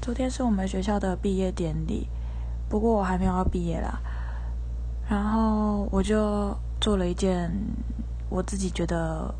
[0.00, 2.08] 昨天是我们学校的毕业典礼，
[2.70, 4.00] 不过我还没有要毕业啦。
[5.06, 7.52] 然后我就做了一件
[8.30, 9.34] 我自己觉得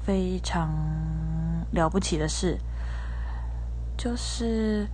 [0.00, 0.70] 非常
[1.72, 2.58] 了不起的事，
[3.94, 4.88] 就是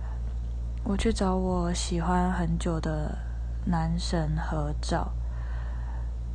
[0.83, 3.17] 我去找我喜欢很久的
[3.65, 5.13] 男神合照，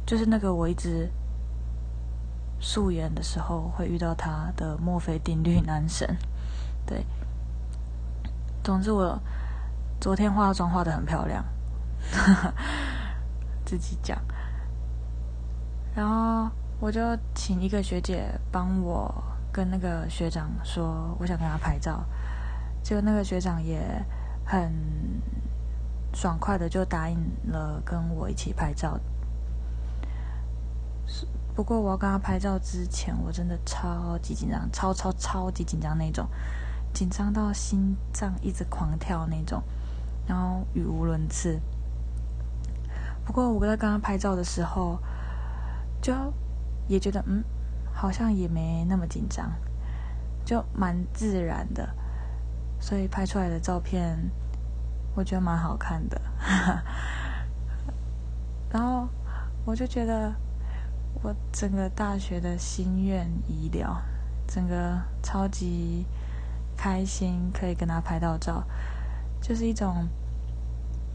[0.07, 1.11] 就是那个我一直
[2.59, 6.17] 素颜的时候会遇到他的墨菲定律男神，
[6.87, 7.05] 对。
[8.67, 9.17] 总之，我
[10.01, 11.45] 昨天化妆化的很漂亮，
[13.65, 14.21] 自己讲。
[15.95, 16.51] 然后
[16.81, 17.01] 我就
[17.33, 22.05] 请一个学姐帮我跟那个学长说，我想跟他拍照。
[22.83, 23.81] 结果那个学长也
[24.45, 24.73] 很
[26.13, 27.17] 爽快的就答应
[27.53, 28.99] 了跟我一起拍照。
[31.55, 36.29] 不过我要跟他拍照之前，我真的超级紧张，超超超级紧张那种。
[36.97, 39.63] 紧张到心脏一直狂跳那种，
[40.27, 41.61] 然后语无伦次。
[43.23, 44.99] 不过我在刚刚拍照的时候，
[46.01, 46.15] 就
[46.89, 47.45] 也觉得嗯，
[47.93, 49.53] 好像也没那么紧张，
[50.43, 51.87] 就蛮自然的，
[52.81, 54.31] 所以拍出来的照片
[55.15, 56.19] 我觉得蛮好看的。
[58.73, 59.07] 然后
[59.67, 60.35] 我就觉得
[61.23, 64.03] 我整个大学的心愿已了，
[64.47, 66.07] 整个超级。
[66.77, 68.63] 开心可以跟他拍到照，
[69.41, 70.09] 就是一种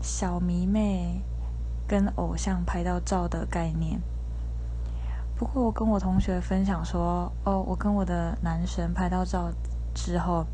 [0.01, 1.21] 小迷妹
[1.87, 4.01] 跟偶像拍到照的概念。
[5.35, 9.51] 不过我跟我同学分享说，哦，我跟我的男神拍到照
[9.93, 10.45] 之后，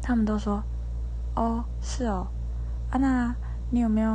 [0.00, 0.62] 他们都说，
[1.36, 2.26] 哦，是哦，
[2.90, 3.34] 啊，那
[3.70, 4.10] 你有没有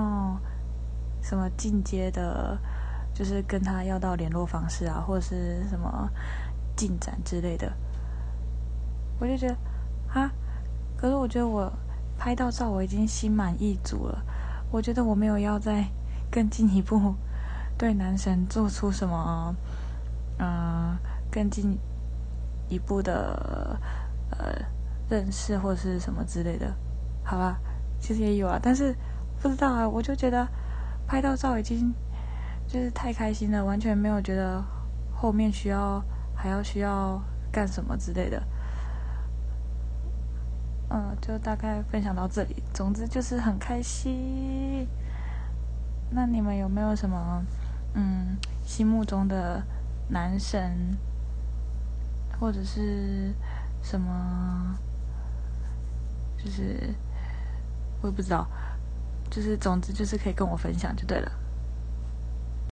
[1.22, 2.60] 什么进阶的，
[3.14, 6.10] 就是跟他要到联络方式啊，或者是什么
[6.76, 7.72] 进展之类的？
[9.20, 9.58] 我就觉得，
[10.14, 10.32] 啊，
[10.96, 11.72] 可是我觉得我
[12.18, 14.24] 拍到照我已经心满意足了。
[14.72, 15.86] 我觉得我没有要再
[16.30, 17.16] 更进一步
[17.78, 19.56] 对男神做出什么，
[20.40, 20.98] 嗯，
[21.32, 21.78] 更进
[22.68, 23.80] 一步的
[24.32, 24.66] 呃
[25.10, 26.74] 认识或是什么之类的，
[27.24, 27.58] 好吧？
[28.00, 28.96] 其实也有啊，但是
[29.42, 30.48] 不知道啊，我就觉得
[31.08, 31.94] 拍到照已经
[32.68, 34.64] 就是太开心了，完全没有觉得
[35.16, 36.04] 后面需要
[36.36, 38.44] 还要需要干什么之类的。
[40.90, 42.64] 嗯，就大概分享到这里。
[42.74, 44.88] 总之就是很开心。
[46.10, 47.44] 那你们有没有什么
[47.94, 49.62] 嗯心目中的
[50.10, 50.98] 男神，
[52.40, 53.34] 或者是
[53.82, 54.78] 什么？
[56.38, 56.94] 就是
[58.02, 58.48] 我也不知道。
[59.30, 61.30] 就是总之就是可以跟我分享就对了。